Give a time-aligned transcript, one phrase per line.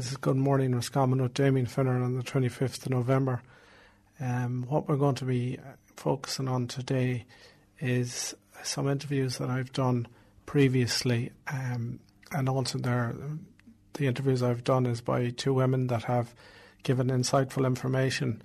[0.00, 3.42] This is Good Morning Roscommon with Damien Finneran the 25th of November.
[4.18, 5.58] Um, what we're going to be
[5.94, 7.26] focusing on today
[7.80, 10.08] is some interviews that I've done
[10.46, 12.00] previously, um,
[12.32, 13.14] and also there,
[13.92, 16.34] the interviews I've done is by two women that have
[16.82, 18.40] given insightful information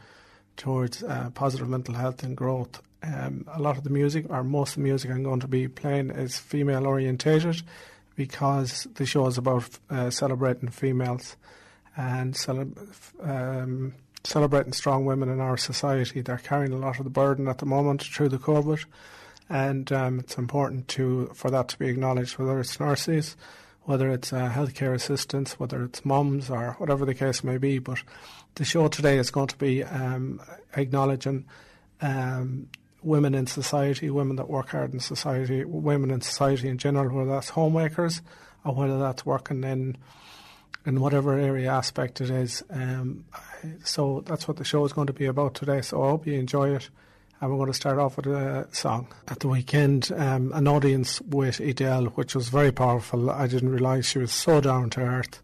[0.58, 2.82] towards uh, positive mental health and growth.
[3.02, 5.70] Um, a lot of the music, or most of the music I'm going to be
[5.70, 7.62] playing, is female orientated
[8.16, 11.36] because the show is about uh, celebrating females
[11.98, 12.38] and
[13.22, 16.22] um, celebrating strong women in our society.
[16.22, 18.86] They're carrying a lot of the burden at the moment through the COVID,
[19.50, 23.36] and um, it's important to for that to be acknowledged, whether it's nurses,
[23.84, 27.80] whether it's uh, healthcare assistants, whether it's mums, or whatever the case may be.
[27.80, 28.04] But
[28.56, 30.42] the show today is going to be um,
[30.76, 31.46] acknowledging
[32.02, 32.68] um,
[33.06, 37.32] women in society, women that work hard in society, women in society in general, whether
[37.32, 38.22] that's homemakers
[38.64, 39.98] or whether that's working in
[40.86, 42.64] in whatever area aspect it is.
[42.70, 43.26] Um,
[43.84, 45.82] so that's what the show is going to be about today.
[45.82, 46.90] So I hope you enjoy it.
[47.42, 49.08] And we're going to start off with a song.
[49.28, 53.30] At the weekend, um, an audience with Adele, which was very powerful.
[53.30, 55.42] I didn't realise she was so down to earth.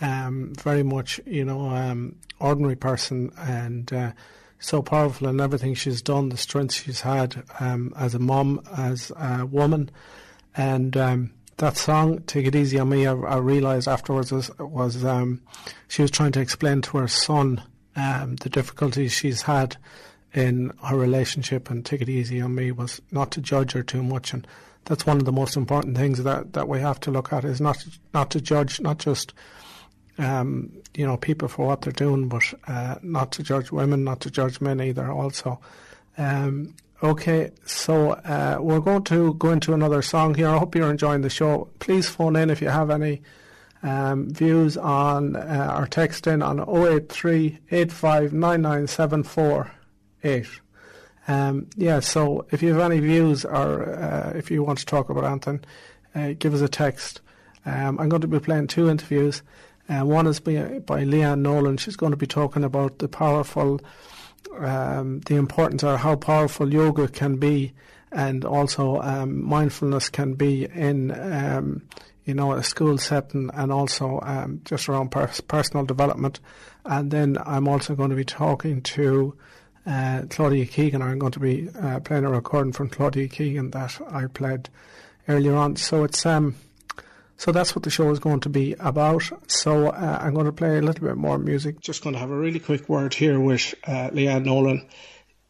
[0.00, 4.12] Um, very much, you know, um, ordinary person and uh,
[4.62, 9.10] so powerful in everything she's done, the strength she's had um, as a mom, as
[9.16, 9.90] a woman,
[10.56, 15.04] and um, that song "Take It Easy on Me," I, I realised afterwards was, was
[15.04, 15.42] um,
[15.88, 17.62] she was trying to explain to her son
[17.96, 19.76] um, the difficulties she's had
[20.32, 24.02] in her relationship, and "Take It Easy on Me" was not to judge her too
[24.02, 24.46] much, and
[24.84, 27.60] that's one of the most important things that that we have to look at is
[27.60, 29.34] not not to judge, not just
[30.18, 34.20] um, you know, people for what they're doing, but uh, not to judge women, not
[34.20, 35.10] to judge men either.
[35.10, 35.58] Also,
[36.18, 40.48] um, okay, so uh, we're going to go into another song here.
[40.48, 41.68] I hope you're enjoying the show.
[41.78, 43.22] Please phone in if you have any
[43.82, 47.58] um, views on uh, or text in on 083
[51.28, 55.08] Um, yeah, so if you have any views or uh, if you want to talk
[55.08, 55.64] about anything,
[56.14, 57.20] uh, give us a text.
[57.64, 59.42] Um, I'm going to be playing two interviews.
[59.88, 61.76] Uh, one is by, by Leanne Nolan.
[61.76, 63.80] She's going to be talking about the powerful,
[64.58, 67.72] um, the importance or how powerful yoga can be,
[68.10, 71.82] and also um, mindfulness can be in, um,
[72.24, 76.40] you know, a school setting, and also um, just around pers- personal development.
[76.84, 79.34] And then I'm also going to be talking to
[79.86, 81.02] uh, Claudia Keegan.
[81.02, 84.68] I'm going to be uh, playing a recording from Claudia Keegan that I played
[85.28, 85.76] earlier on.
[85.76, 86.54] So it's um
[87.42, 89.28] so that's what the show is going to be about.
[89.48, 91.80] So uh, I'm going to play a little bit more music.
[91.80, 94.86] Just going to have a really quick word here with uh, Leanne Nolan.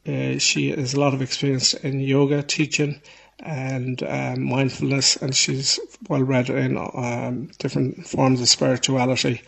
[0.07, 3.03] Uh, she has a lot of experience in yoga teaching
[3.41, 9.43] and um, mindfulness, and she's well read in um, different forms of spirituality,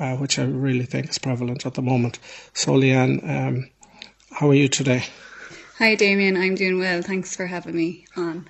[0.00, 2.18] uh, which I really think is prevalent at the moment.
[2.54, 3.70] So, Leanne, um,
[4.32, 5.04] how are you today?
[5.78, 6.36] Hi, Damien.
[6.36, 7.02] I'm doing well.
[7.02, 8.48] Thanks for having me on.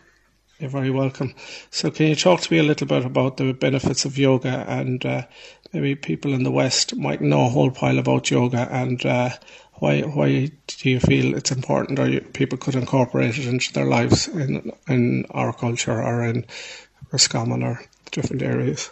[0.64, 1.34] You're very welcome.
[1.70, 5.04] So, can you talk to me a little bit about the benefits of yoga and
[5.04, 5.26] uh,
[5.74, 9.28] maybe people in the West might know a whole pile about yoga and uh,
[9.74, 13.84] why why do you feel it's important or you, people could incorporate it into their
[13.84, 16.46] lives in in our culture or in
[17.12, 18.90] Roscommon or different areas?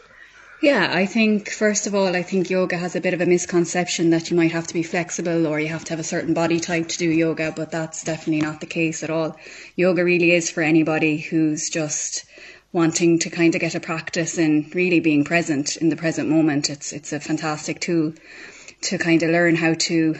[0.62, 4.11] Yeah, I think first of all, I think yoga has a bit of a misconception
[4.11, 6.61] that you might have to be flexible or you have to have a certain body
[6.61, 9.37] type to do yoga, but that's definitely not the case at all.
[9.75, 12.27] Yoga really is for anybody who's just
[12.73, 16.71] wanting to kind of get a practice in really being present in the present moment.
[16.71, 18.15] It's it's a fantastic tool
[18.83, 20.15] to kind of learn how to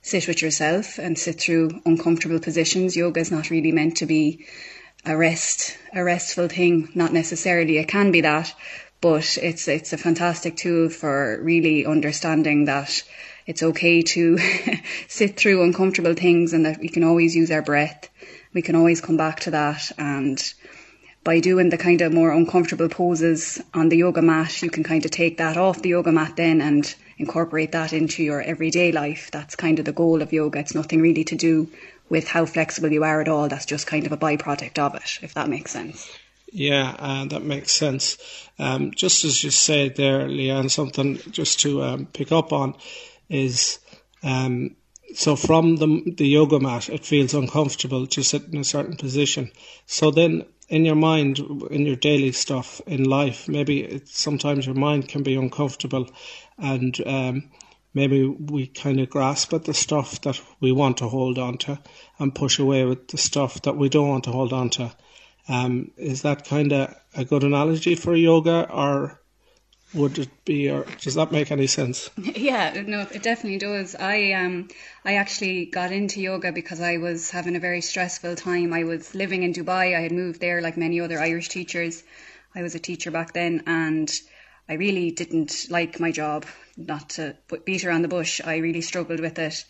[0.00, 2.94] sit with yourself and sit through uncomfortable positions.
[2.94, 4.46] Yoga is not really meant to be
[5.04, 7.78] a rest a restful thing, not necessarily.
[7.78, 8.54] It can be that,
[9.00, 13.02] but it's it's a fantastic tool for really understanding that
[13.46, 14.38] it's okay to
[15.08, 18.08] sit through uncomfortable things and that we can always use our breath.
[18.52, 20.42] We can always come back to that and
[21.26, 25.04] by doing the kind of more uncomfortable poses on the yoga mat, you can kind
[25.04, 29.28] of take that off the yoga mat then and incorporate that into your everyday life.
[29.32, 30.60] That's kind of the goal of yoga.
[30.60, 31.68] It's nothing really to do
[32.08, 33.48] with how flexible you are at all.
[33.48, 36.16] That's just kind of a byproduct of it, if that makes sense.
[36.52, 38.18] Yeah, uh, that makes sense.
[38.58, 42.76] Um, just as you said there, Leanne, something just to um, pick up on
[43.28, 43.78] is
[44.22, 44.76] um,
[45.14, 49.50] so from the the yoga mat, it feels uncomfortable to sit in a certain position.
[49.86, 51.38] So then, in your mind,
[51.70, 56.08] in your daily stuff in life, maybe sometimes your mind can be uncomfortable,
[56.58, 57.50] and um,
[57.94, 61.78] maybe we kind of grasp at the stuff that we want to hold on to
[62.18, 64.92] and push away with the stuff that we don't want to hold on to.
[65.48, 69.20] Um, is that kind of a good analogy for yoga, or
[69.94, 72.10] would it be, or does that make any sense?
[72.18, 73.94] Yeah, no, it definitely does.
[73.94, 74.68] I um,
[75.04, 78.72] I actually got into yoga because I was having a very stressful time.
[78.72, 79.96] I was living in Dubai.
[79.96, 82.02] I had moved there, like many other Irish teachers.
[82.54, 84.10] I was a teacher back then, and
[84.68, 86.46] I really didn't like my job.
[86.76, 89.64] Not to put beat around the bush, I really struggled with it.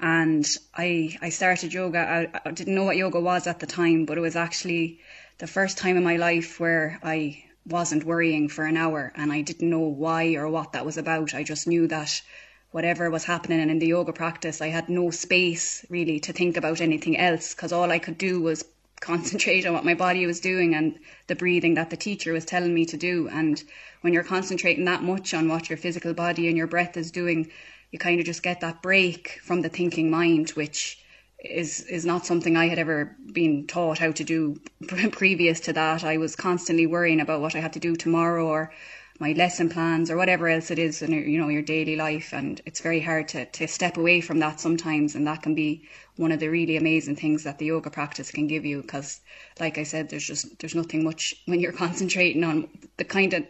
[0.00, 1.98] And I I started yoga.
[1.98, 5.00] I, I didn't know what yoga was at the time, but it was actually
[5.38, 9.42] the first time in my life where I wasn't worrying for an hour and I
[9.42, 11.34] didn't know why or what that was about.
[11.34, 12.22] I just knew that
[12.70, 16.56] whatever was happening and in the yoga practice, I had no space really to think
[16.56, 18.64] about anything else because all I could do was
[19.00, 20.98] concentrate on what my body was doing and
[21.28, 23.28] the breathing that the teacher was telling me to do.
[23.28, 23.62] And
[24.00, 27.50] when you're concentrating that much on what your physical body and your breath is doing,
[27.90, 30.98] you kind of just get that break from the thinking mind, which
[31.44, 34.60] is is not something I had ever been taught how to do
[35.12, 36.04] previous to that.
[36.04, 38.72] I was constantly worrying about what I had to do tomorrow or
[39.20, 42.60] my lesson plans or whatever else it is in you know your daily life and
[42.66, 45.82] it's very hard to, to step away from that sometimes and that can be
[46.16, 49.20] one of the really amazing things that the yoga practice can give you because
[49.58, 53.44] like I said there's just there's nothing much when you're concentrating on the kind of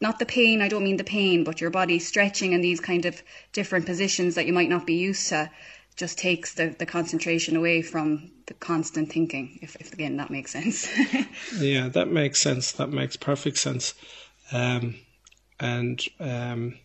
[0.00, 3.04] not the pain, I don't mean the pain, but your body stretching in these kind
[3.04, 5.50] of different positions that you might not be used to
[5.96, 10.50] just takes the, the concentration away from the constant thinking, if, if again that makes
[10.50, 10.88] sense.
[11.58, 12.72] yeah, that makes sense.
[12.72, 13.94] That makes perfect sense.
[14.52, 14.96] Um,
[15.58, 16.78] and um,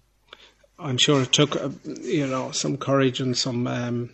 [0.77, 1.69] I'm sure it took, uh,
[2.01, 4.09] you know, some courage and some um,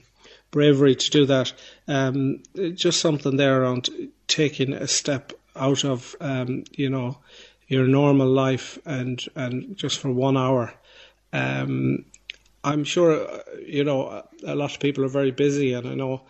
[0.52, 1.52] bravery to do that.
[1.88, 2.44] Um,
[2.76, 3.90] just something there around
[4.28, 7.18] taking a step out of, um, you know,
[7.72, 10.74] your normal life and, and just for one hour.
[11.32, 12.04] Um,
[12.66, 13.26] I'm sure,
[13.66, 16.24] you know, a lot of people are very busy, and I know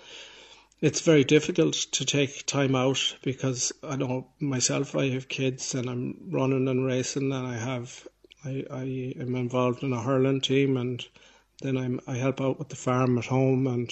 [0.81, 5.89] it's very difficult to take time out because I know myself, I have kids and
[5.89, 8.07] I'm running and racing, and I have,
[8.45, 11.03] I, I am involved in a hurling team, and
[11.63, 13.91] then I'm, I help out with the farm at home, and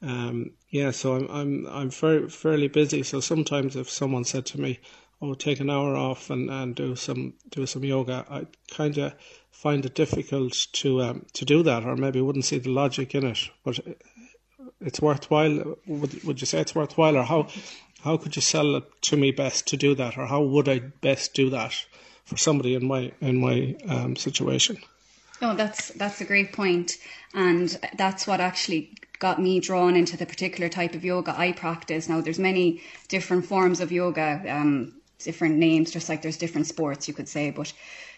[0.00, 3.02] um, yeah, so I'm, I'm, I'm very, fairly busy.
[3.02, 4.80] So sometimes if someone said to me,
[5.22, 9.14] "Oh, take an hour off and, and do some, do some yoga," I kind of
[9.50, 13.26] find it difficult to um, to do that, or maybe wouldn't see the logic in
[13.26, 13.50] it.
[13.64, 13.80] But
[14.80, 15.76] it's worthwhile.
[15.86, 17.48] Would would you say it's worthwhile, or how
[18.02, 20.78] how could you sell it to me best to do that, or how would I
[20.78, 21.74] best do that
[22.24, 24.78] for somebody in my in my um, situation?
[25.42, 26.96] Oh, that's that's a great point,
[27.34, 32.08] and that's what actually got me drawn into the particular type of yoga I practice.
[32.08, 34.94] Now, there's many different forms of yoga, um,
[35.24, 37.50] different names, just like there's different sports, you could say.
[37.50, 37.72] But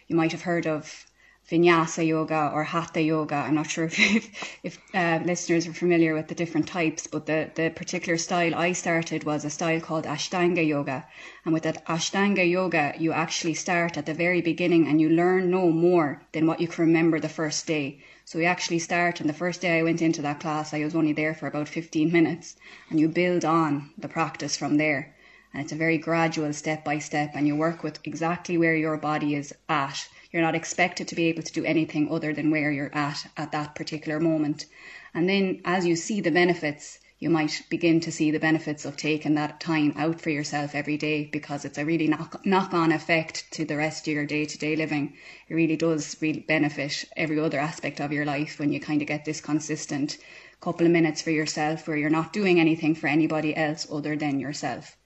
[0.09, 1.07] you might have heard of
[1.51, 3.35] vinyasa yoga or hatha yoga.
[3.35, 7.27] I'm not sure if if, if uh, listeners are familiar with the different types, but
[7.27, 11.07] the, the particular style I started was a style called Ashtanga yoga.
[11.45, 15.51] And with that Ashtanga yoga, you actually start at the very beginning and you learn
[15.51, 17.99] no more than what you can remember the first day.
[18.25, 20.95] So we actually start, and the first day I went into that class, I was
[20.95, 22.57] only there for about 15 minutes,
[22.89, 25.13] and you build on the practice from there.
[25.53, 28.97] And it's a very gradual step by step, and you work with exactly where your
[28.97, 32.73] body is at you're not expected to be able to do anything other than where
[32.73, 34.65] you're at at that particular moment.
[35.13, 38.97] And then as you see the benefits, you might begin to see the benefits of
[38.97, 43.45] taking that time out for yourself every day because it's a really knock, on effect
[43.53, 45.13] to the rest of your day to day living.
[45.49, 49.09] It really does really benefit every other aspect of your life when you kind of
[49.09, 50.17] get this consistent
[50.63, 54.41] couple of minutes for yourself where you're not doing anything for anybody else other than
[54.41, 54.97] yourself.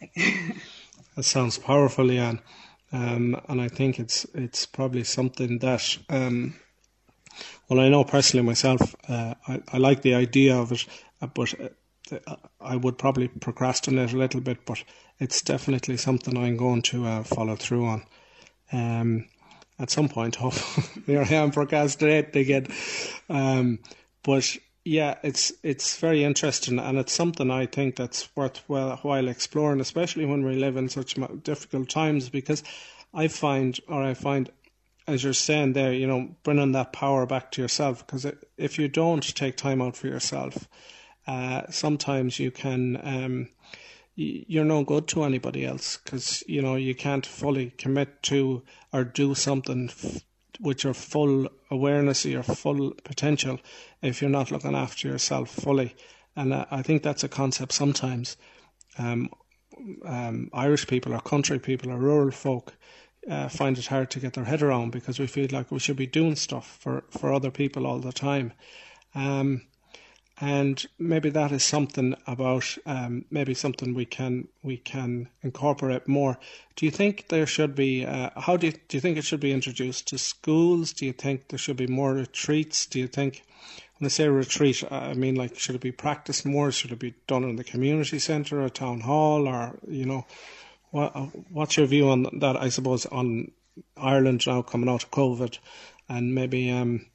[0.16, 2.40] that sounds powerful, Leanne.
[2.92, 6.54] Um, and I think it's it's probably something that, um,
[7.68, 10.86] well, I know personally myself, uh, I, I like the idea of it,
[11.20, 11.54] uh, but
[12.26, 14.82] uh, I would probably procrastinate a little bit, but
[15.18, 18.06] it's definitely something I'm going to uh, follow through on.
[18.72, 19.26] Um,
[19.78, 22.68] at some point, hopefully, here I am procrastinating again.
[23.28, 23.80] Um,
[24.22, 24.56] but
[24.86, 30.24] yeah, it's it's very interesting, and it's something I think that's worthwhile while exploring, especially
[30.26, 32.28] when we live in such difficult times.
[32.28, 32.62] Because
[33.12, 34.48] I find, or I find,
[35.08, 38.06] as you're saying there, you know, bringing that power back to yourself.
[38.06, 38.26] Because
[38.56, 40.68] if you don't take time out for yourself,
[41.26, 43.00] uh, sometimes you can.
[43.02, 43.48] Um,
[44.14, 49.04] you're no good to anybody else because you know you can't fully commit to or
[49.04, 49.90] do something
[50.60, 53.58] with your full awareness of your full potential
[54.02, 55.94] if you're not looking after yourself fully.
[56.34, 58.36] And I think that's a concept sometimes
[58.98, 59.30] um,
[60.04, 62.74] um, Irish people or country people or rural folk
[63.28, 65.96] uh, find it hard to get their head around because we feel like we should
[65.96, 68.52] be doing stuff for, for other people all the time.
[69.14, 69.62] Um,
[70.38, 76.38] and maybe that is something about um, maybe something we can we can incorporate more.
[76.76, 78.04] Do you think there should be?
[78.04, 80.92] Uh, how do you do you think it should be introduced to schools?
[80.92, 82.84] Do you think there should be more retreats?
[82.84, 83.44] Do you think
[83.98, 86.70] when I say retreat, I mean like should it be practiced more?
[86.70, 90.26] Should it be done in the community centre or town hall, or you know,
[90.90, 91.12] what
[91.50, 92.56] what's your view on that?
[92.56, 93.52] I suppose on
[93.96, 95.58] Ireland now coming out of COVID,
[96.10, 96.70] and maybe.
[96.70, 97.06] Um,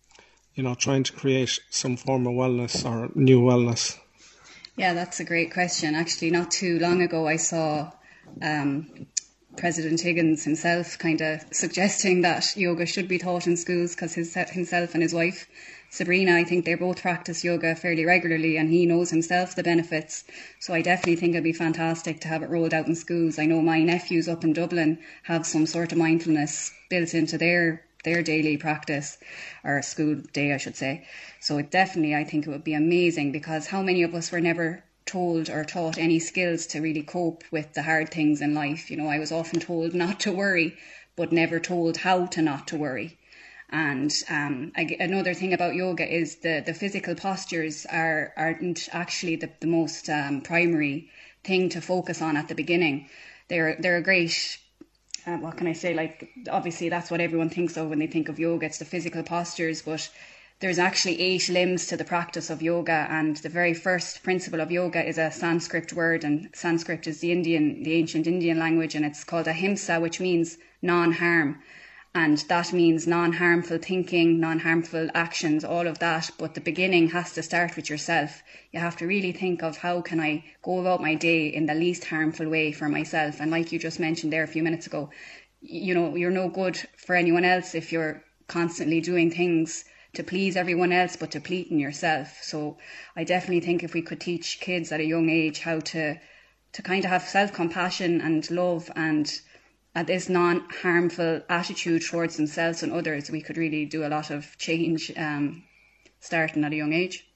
[0.56, 3.98] you know, trying to create some form of wellness or new wellness?
[4.78, 5.96] Yeah, that's a great question.
[5.96, 7.92] Actually, not too long ago, I saw
[8.42, 9.08] um,
[9.58, 14.94] President Higgins himself kind of suggesting that yoga should be taught in schools because himself
[14.94, 15.48] and his wife,
[15.90, 20.24] Sabrina, I think they both practice yoga fairly regularly and he knows himself the benefits.
[20.60, 23.38] So I definitely think it'd be fantastic to have it rolled out in schools.
[23.38, 27.84] I know my nephews up in Dublin have some sort of mindfulness built into their
[28.04, 29.18] their daily practice
[29.64, 31.06] or school day, I should say.
[31.40, 34.42] So it definitely, I think it would be amazing because how many of us were
[34.42, 38.90] never told or taught any skills to really cope with the hard things in life?
[38.90, 40.78] You know, I was often told not to worry,
[41.16, 43.18] but never told how to not to worry.
[43.70, 49.38] And um, I, another thing about yoga is the, the physical postures are aren't actually
[49.38, 51.10] the, the most um, primary
[51.44, 53.10] thing to focus on at the beginning.
[53.48, 54.58] They're they're a great
[55.28, 55.94] uh, what can I say?
[55.94, 58.66] Like, obviously, that's what everyone thinks of when they think of yoga.
[58.66, 60.10] It's the physical postures, but
[60.60, 64.72] there's actually eight limbs to the practice of yoga, and the very first principle of
[64.72, 69.06] yoga is a Sanskrit word, and Sanskrit is the Indian, the ancient Indian language, and
[69.06, 71.62] it's called ahimsa, which means non-harm
[72.14, 76.30] and that means non-harmful thinking non-harmful actions all of that.
[76.38, 78.44] But the beginning has to start with yourself.
[78.72, 81.74] You have to really think of how can i go about my day in the
[81.74, 83.40] least harmful way for myself.
[83.40, 85.10] And like you just mentioned there a few minutes ago
[85.62, 90.58] you know you're no good for anyone else if you're constantly doing things to please
[90.58, 92.40] everyone else but to yourself.
[92.42, 92.78] So
[93.16, 96.20] i definitely think if we could teach kids at a young age how to
[96.74, 99.32] to kind of have self-compassion and love and
[99.94, 104.30] at this non harmful attitude towards themselves and others, we could really do a lot
[104.30, 105.64] of change um,
[106.20, 107.28] starting at a young age.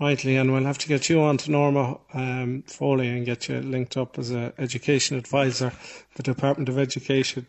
[0.00, 3.60] Right, Leanne, we'll have to get you on to Norma um, Foley and get you
[3.60, 5.72] linked up as an education advisor,
[6.16, 7.46] the Department of Education.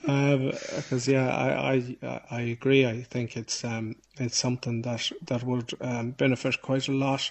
[0.00, 2.86] Because um, yeah, I, I I agree.
[2.86, 7.30] I think it's um, it's something that that would um, benefit quite a lot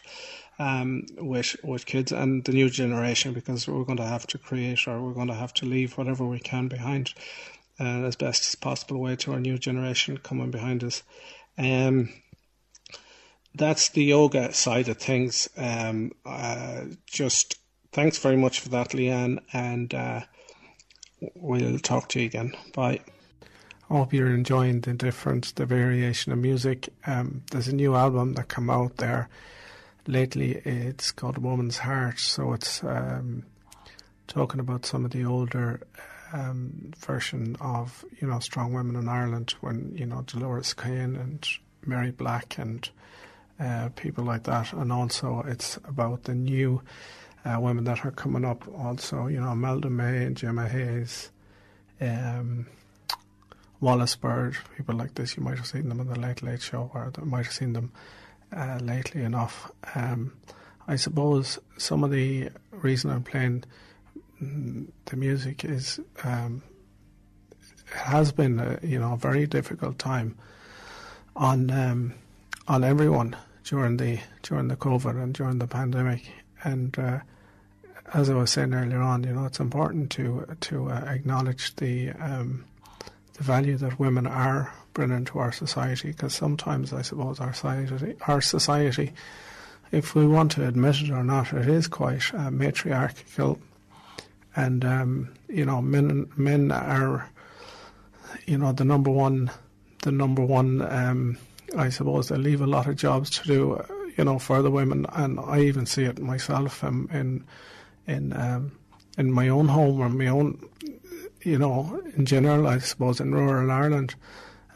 [0.59, 4.87] um, with with kids and the new generation because we're going to have to create
[4.87, 7.13] or we're going to have to leave whatever we can behind
[7.79, 11.03] uh, as best as possible way to our new generation coming behind us.
[11.57, 12.09] Um,
[13.55, 15.49] that's the yoga side of things.
[15.57, 17.57] Um, uh, just
[17.91, 20.21] thanks very much for that, Leanne, and uh,
[21.35, 22.55] we'll talk to you again.
[22.73, 23.01] Bye.
[23.89, 26.89] I hope you're enjoying the difference, the variation of music.
[27.05, 29.29] Um, there's a new album that come out there
[30.07, 33.43] lately it's called Woman's Heart, so it's um,
[34.27, 35.81] talking about some of the older
[36.31, 41.47] um, version of you know strong women in Ireland when you know Dolores Keane and
[41.85, 42.89] Mary Black and
[43.59, 46.81] uh, people like that, and also it's about the new
[47.45, 48.67] uh, women that are coming up.
[48.77, 51.29] Also, you know Imelda May and Gemma Hayes.
[52.01, 52.67] Um,
[53.79, 56.89] Wallis Bird, people like this, you might have seen them on the Late Late Show,
[56.93, 57.91] or you might have seen them
[58.55, 59.71] uh, lately enough.
[59.95, 60.33] Um,
[60.87, 63.63] I suppose some of the reason I'm playing
[64.39, 66.61] the music is um,
[67.87, 70.37] it has been a, you know a very difficult time
[71.35, 72.13] on um,
[72.67, 76.29] on everyone during the during the COVID and during the pandemic
[76.63, 76.97] and.
[76.97, 77.19] Uh,
[78.13, 82.11] as I was saying earlier on, you know, it's important to to uh, acknowledge the
[82.11, 82.65] um,
[83.33, 88.15] the value that women are bringing to our society because sometimes I suppose our society,
[88.27, 89.11] our society,
[89.91, 93.59] if we want to admit it or not, it is quite uh, matriarchal,
[94.55, 97.29] and um, you know men men are
[98.45, 99.51] you know the number one
[100.03, 101.37] the number one um,
[101.77, 103.85] I suppose they leave a lot of jobs to do uh,
[104.17, 105.05] you know for the women.
[105.13, 107.43] And I even see it myself um, in
[108.07, 108.71] in um,
[109.17, 110.59] in my own home or my own
[111.43, 114.15] you know in general I suppose in rural Ireland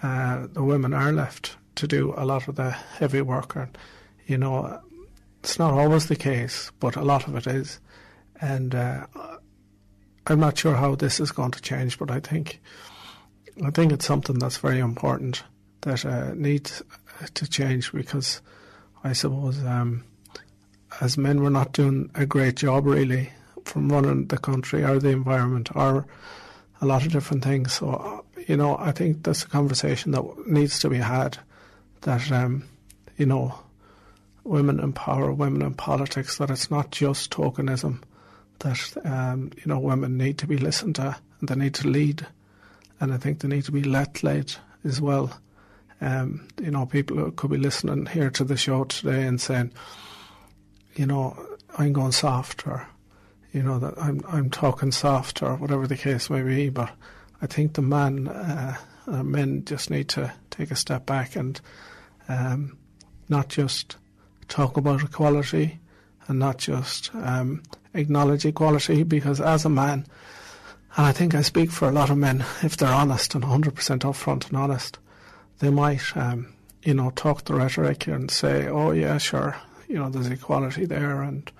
[0.03, 3.55] uh, the women are left to do a lot of the heavy work.
[3.55, 3.77] And,
[4.25, 4.79] you know,
[5.39, 7.79] it's not always the case, but a lot of it is.
[8.41, 9.07] And uh,
[10.27, 12.59] I'm not sure how this is going to change, but I think
[13.65, 15.43] I think it's something that's very important
[15.81, 16.83] that uh, needs
[17.33, 18.41] to change because
[19.03, 20.03] I suppose um,
[21.01, 23.31] as men we're not doing a great job really
[23.65, 26.05] from running the country or the environment or
[26.81, 27.73] a lot of different things.
[27.73, 31.37] So you know, I think that's a conversation that needs to be had.
[32.01, 32.63] That um,
[33.17, 33.59] you know,
[34.43, 38.01] women in power, women in politics, that it's not just tokenism,
[38.59, 42.25] that um, you know women need to be listened to and they need to lead,
[42.99, 45.37] and I think they need to be let led as well.
[45.99, 49.73] Um, you know, people could be listening here to the show today and saying,
[50.95, 51.35] you know,
[51.77, 52.87] I'm going soft, or
[53.57, 56.69] you know that I'm I'm talking soft, or whatever the case may be.
[56.69, 56.91] But
[57.41, 61.59] I think the man, uh, uh, men, just need to take a step back and
[62.29, 62.77] um,
[63.29, 63.97] not just
[64.47, 65.79] talk about equality
[66.27, 67.63] and not just um,
[67.95, 70.05] acknowledge equality because as a man,
[70.95, 73.71] and I think I speak for a lot of men, if they're honest and 100%
[73.73, 74.99] upfront and honest,
[75.59, 79.55] they might, um, you know, talk the rhetoric and say, oh, yeah, sure,
[79.87, 81.51] you know, there's equality there and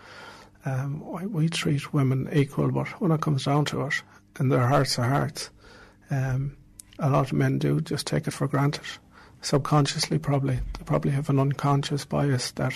[0.67, 4.01] um, we treat women equal, but when it comes down to it,
[4.39, 5.49] in their hearts of hearts,
[6.11, 6.55] um,
[6.99, 8.83] a lot of men do just take it for granted
[9.41, 12.73] subconsciously probably they probably have an unconscious bias that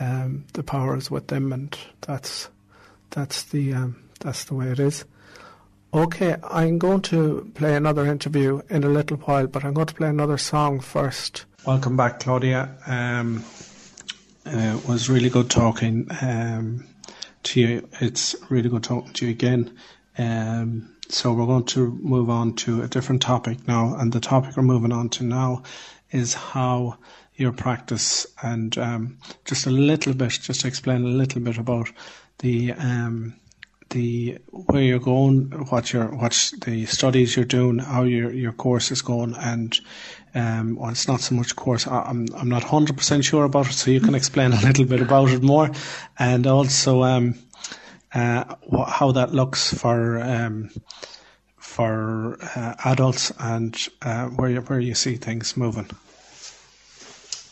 [0.00, 2.48] um, the power is with them and that's
[3.10, 5.04] that's the um, that's the way it is.
[5.94, 9.94] Okay, I'm going to play another interview in a little while, but I'm going to
[9.94, 11.46] play another song first.
[11.64, 12.76] Welcome back, Claudia.
[12.86, 13.42] Um,
[14.44, 16.84] uh, it was really good talking um,
[17.44, 17.88] to you.
[18.00, 19.76] It's really good talking to you again.
[20.16, 24.56] Um, so we're going to move on to a different topic now, and the topic
[24.56, 25.62] we're moving on to now
[26.10, 26.98] is how
[27.34, 31.90] your practice and um, just a little bit, just to explain a little bit about
[32.38, 33.36] the um,
[33.90, 38.90] the where you're going, what your what the studies you're doing, how your your course
[38.90, 39.78] is going, and
[40.34, 41.86] um, well, it's not so much course.
[41.86, 45.00] I'm I'm not hundred percent sure about it, so you can explain a little bit
[45.00, 45.70] about it more,
[46.18, 47.34] and also um,
[48.14, 48.44] uh,
[48.86, 50.70] how that looks for um,
[51.56, 55.88] for uh, adults and uh, where you, where you see things moving.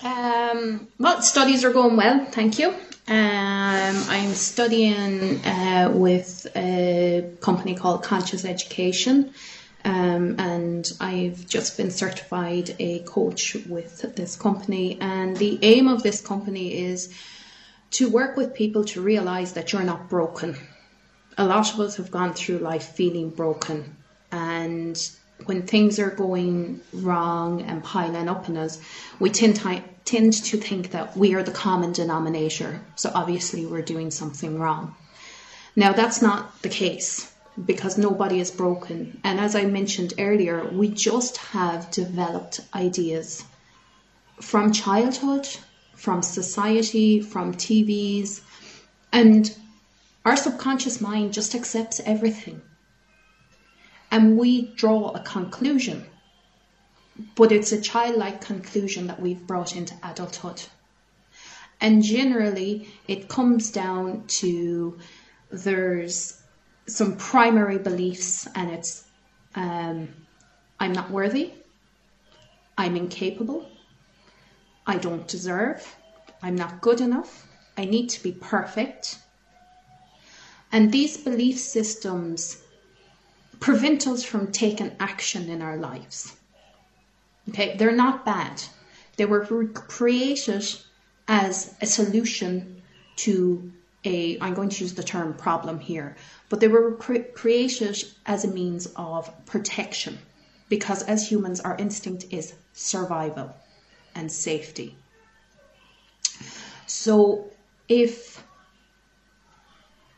[0.03, 2.69] Um, well, studies are going well, thank you.
[3.09, 9.33] Um, I'm studying uh, with a company called Conscious Education,
[9.87, 14.99] um, and I've just been certified a coach with this company.
[15.01, 17.15] And the aim of this company is
[17.93, 20.57] to work with people to realize that you're not broken.
[21.39, 23.97] A lot of us have gone through life feeling broken,
[24.33, 24.99] and
[25.45, 28.81] when things are going wrong and piling up on us,
[29.21, 32.81] we tend to, tend to think that we are the common denominator.
[32.97, 34.97] So obviously, we're doing something wrong.
[35.77, 37.31] Now, that's not the case
[37.65, 39.21] because nobody is broken.
[39.25, 43.45] And as I mentioned earlier, we just have developed ideas
[44.41, 45.49] from childhood
[45.97, 48.43] from society, from TVs,
[49.13, 49.57] and
[50.25, 52.61] our subconscious mind just accepts everything.
[54.11, 56.05] And we draw a conclusion,
[57.35, 60.63] but it's a childlike conclusion that we've brought into adulthood.
[61.81, 64.99] And generally, it comes down to
[65.51, 66.41] there's
[66.87, 69.05] some primary beliefs, and it's
[69.55, 70.09] um,
[70.79, 71.53] I'm not worthy,
[72.79, 73.69] I'm incapable,
[74.87, 75.97] I don't deserve,
[76.43, 77.47] I'm not good enough,
[77.77, 79.19] I need to be perfect.
[80.73, 82.63] And these belief systems
[83.61, 86.37] prevent us from taking action in our lives.
[87.49, 88.63] Okay, they're not bad.
[89.17, 90.65] They were created
[91.29, 92.83] as a solution
[93.17, 93.73] to
[94.07, 96.17] a, I'm going to use the term problem here,
[96.49, 100.19] but they were cre- created as a means of protection
[100.69, 103.55] because as humans, our instinct is survival
[104.15, 104.97] and safety.
[106.87, 107.51] So
[107.89, 108.43] if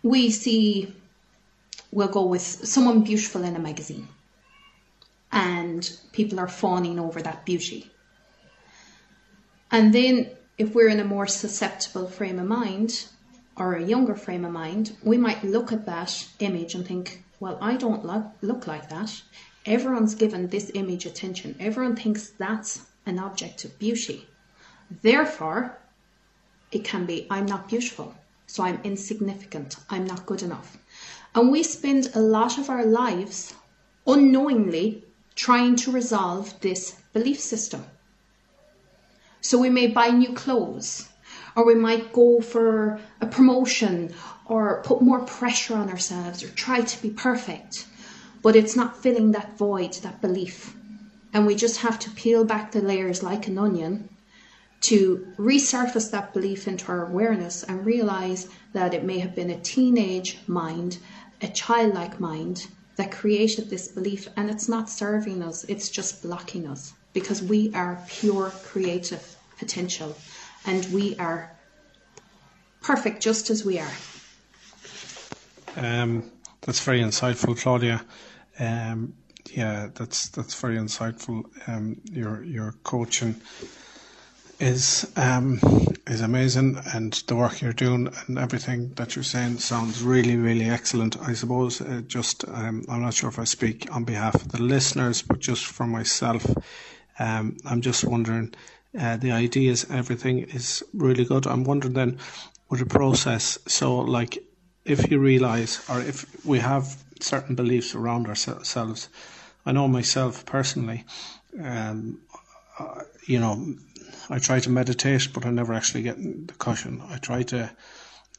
[0.02, 0.94] we see,
[1.90, 4.08] we'll go with someone beautiful in a magazine
[5.32, 7.90] and people are fawning over that beauty.
[9.70, 13.08] And then if we're in a more susceptible frame of mind
[13.58, 17.58] or a younger frame of mind, we might look at that image and think, well,
[17.60, 19.22] I don't look, look like that.
[19.66, 21.56] Everyone's given this image attention.
[21.58, 24.26] Everyone thinks that's an object of beauty.
[25.02, 25.78] Therefore,
[26.70, 28.14] it can be I'm not beautiful,
[28.46, 30.78] so I'm insignificant, I'm not good enough.
[31.34, 33.54] And we spend a lot of our lives
[34.06, 37.84] unknowingly trying to resolve this belief system.
[39.40, 41.08] So we may buy new clothes,
[41.56, 44.14] or we might go for a promotion,
[44.46, 47.86] or put more pressure on ourselves, or try to be perfect.
[48.42, 50.74] But it's not filling that void, that belief.
[51.32, 54.08] And we just have to peel back the layers like an onion
[54.80, 59.60] to resurface that belief into our awareness and realize that it may have been a
[59.60, 60.98] teenage mind,
[61.42, 64.28] a childlike mind that created this belief.
[64.36, 70.16] And it's not serving us, it's just blocking us because we are pure creative potential
[70.68, 71.50] and we are
[72.82, 73.94] perfect just as we are.
[75.76, 78.04] Um, that's very insightful, Claudia.
[78.60, 79.14] Um,
[79.50, 81.44] yeah, that's that's very insightful.
[81.66, 83.40] Um, your your coaching
[84.60, 85.58] is um,
[86.06, 90.68] is amazing, and the work you're doing and everything that you're saying sounds really, really
[90.68, 91.16] excellent.
[91.22, 94.62] I suppose uh, just um, I'm not sure if I speak on behalf of the
[94.62, 96.44] listeners, but just for myself,
[97.18, 98.54] um, I'm just wondering.
[98.98, 101.46] Uh, the ideas, everything is really good.
[101.46, 102.18] I'm wondering then,
[102.68, 103.58] with the process.
[103.66, 104.38] So, like,
[104.84, 109.08] if you realize, or if we have certain beliefs around ourselves,
[109.64, 111.04] I know myself personally.
[111.62, 112.20] Um,
[112.78, 113.76] uh, you know,
[114.30, 117.02] I try to meditate, but I never actually get the cushion.
[117.08, 117.70] I try to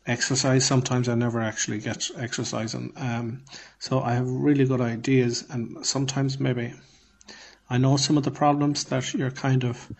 [0.06, 0.66] exercise.
[0.66, 2.94] Sometimes I never actually get exercising.
[2.98, 3.44] Um,
[3.80, 6.74] so I have really good ideas, and sometimes maybe
[7.70, 9.92] I know some of the problems that you're kind of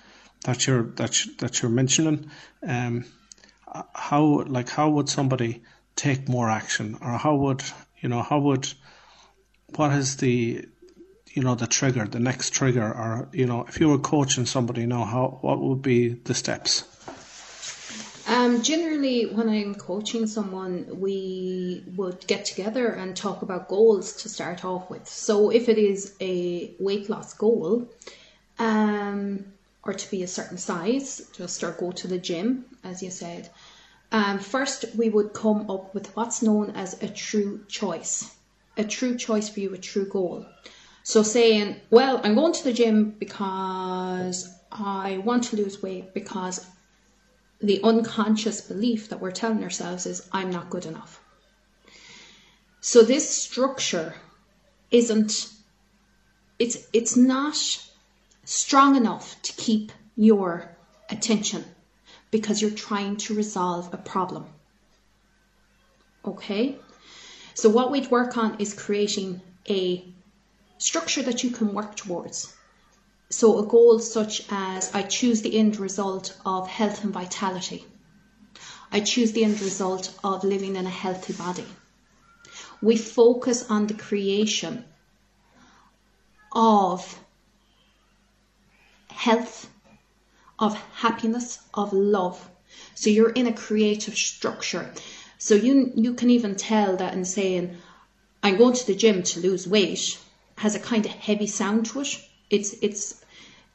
[0.44, 2.30] that you're that that you're mentioning.
[2.66, 3.06] Um,
[3.94, 5.64] how like how would somebody
[5.96, 7.64] take more action, or how would
[8.00, 8.68] you know how would
[9.76, 10.66] what is the
[11.34, 14.86] you know the trigger, the next trigger, or you know if you were coaching somebody
[14.86, 16.86] now, how what would be the steps?
[18.28, 24.30] Um, generally, when I'm coaching someone, we would get together and talk about goals to
[24.30, 25.08] start off with.
[25.08, 27.90] So, if it is a weight loss goal,
[28.60, 29.46] um,
[29.84, 33.50] or to be a certain size, just or go to the gym, as you said,
[34.12, 38.36] um, first we would come up with what's known as a true choice.
[38.78, 40.46] A true choice for you, a true goal.
[41.04, 46.66] So saying, well, I'm going to the gym because I want to lose weight because
[47.62, 51.22] the unconscious belief that we're telling ourselves is I'm not good enough.
[52.82, 54.14] So this structure
[54.92, 55.50] isn't
[56.58, 57.56] it's it's not
[58.50, 60.76] strong enough to keep your
[61.08, 61.64] attention
[62.32, 64.44] because you're trying to resolve a problem.
[66.26, 66.80] Okay?
[67.54, 70.04] So what we'd work on is creating a
[70.80, 72.52] structure that you can work towards.
[73.30, 77.86] So, a goal such as I choose the end result of health and vitality.
[78.92, 81.68] I choose the end result of living in a healthy body.
[82.82, 84.86] We focus on the creation
[86.52, 87.20] of
[89.12, 89.70] health,
[90.58, 92.50] of happiness, of love.
[92.96, 94.92] So you're in a creative structure.
[95.38, 97.78] So you you can even tell that in saying,
[98.44, 100.18] I'm going to the gym to lose weight
[100.60, 102.22] has a kind of heavy sound to it.
[102.50, 103.16] It's it's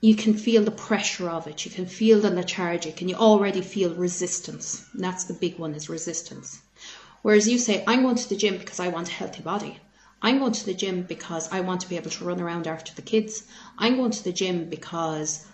[0.00, 1.64] you can feel the pressure of it.
[1.64, 4.84] You can feel the lethargic, and you already feel resistance.
[4.92, 6.60] And that's the big one is resistance.
[7.22, 9.78] Whereas you say, I'm going to the gym because I want a healthy body.
[10.24, 12.94] I'm going to the gym because I want to be able to run around after
[12.94, 13.44] the kids.
[13.76, 15.46] I'm going to the gym because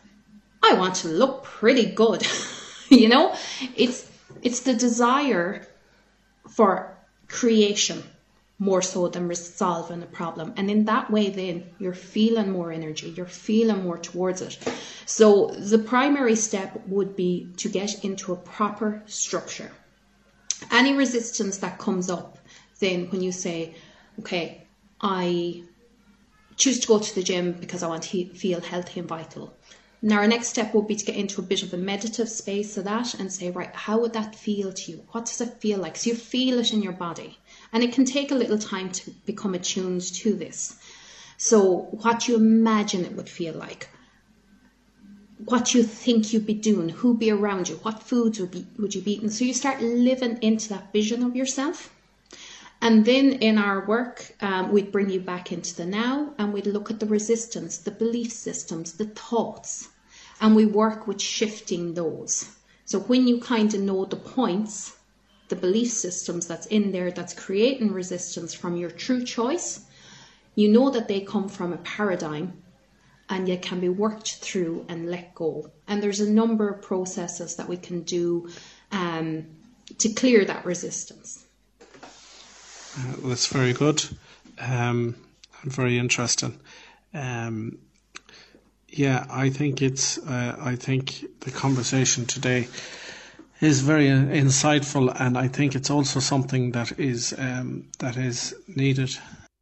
[0.62, 2.24] I want to look pretty good.
[2.88, 3.34] you know,
[3.76, 4.08] it's
[4.42, 5.66] it's the desire
[6.48, 8.04] for creation
[8.60, 10.52] more so than resolving a problem.
[10.56, 14.56] And in that way, then you're feeling more energy, you're feeling more towards it.
[15.04, 19.72] So the primary step would be to get into a proper structure.
[20.70, 22.38] Any resistance that comes up,
[22.78, 23.74] then when you say,
[24.20, 24.62] okay,
[25.00, 25.62] I
[26.56, 29.54] choose to go to the gym because I want to feel healthy and vital.
[30.02, 32.78] Now, our next step would be to get into a bit of a meditative space
[32.78, 35.04] of that and say, right, how would that feel to you?
[35.10, 35.96] What does it feel like?
[35.96, 37.38] So you feel it in your body.
[37.72, 40.76] And it can take a little time to become attuned to this.
[41.36, 43.88] So, what you imagine it would feel like,
[45.44, 48.94] what you think you'd be doing, who'd be around you, what foods would, be, would
[48.94, 49.30] you be eating.
[49.30, 51.90] So, you start living into that vision of yourself.
[52.82, 56.66] And then in our work, um, we'd bring you back into the now and we'd
[56.66, 59.88] look at the resistance, the belief systems, the thoughts,
[60.40, 62.50] and we work with shifting those.
[62.86, 64.96] So when you kind of know the points,
[65.48, 69.80] the belief systems that's in there that's creating resistance from your true choice,
[70.54, 72.62] you know that they come from a paradigm
[73.28, 75.70] and yet can be worked through and let go.
[75.86, 78.48] And there's a number of processes that we can do
[78.90, 79.46] um,
[79.98, 81.46] to clear that resistance.
[82.98, 84.02] Uh, that's very good
[84.58, 85.14] um,
[85.62, 86.58] and very interesting.
[87.14, 87.78] Um,
[88.88, 90.18] yeah, I think it's.
[90.18, 92.66] Uh, I think the conversation today
[93.60, 99.16] is very insightful, and I think it's also something that is um, that is needed.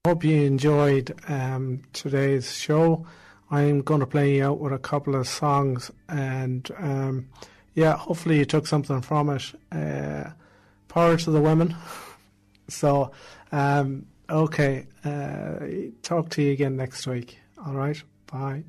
[0.07, 3.07] Hope you enjoyed um, today's show.
[3.51, 7.29] I'm going to play you out with a couple of songs, and um,
[7.75, 9.53] yeah, hopefully you took something from it.
[9.71, 10.31] Uh,
[10.89, 11.77] power to the women.
[12.69, 13.11] so,
[13.53, 15.59] um, okay, uh,
[16.03, 17.39] talk to you again next week.
[17.65, 18.65] All right, bye.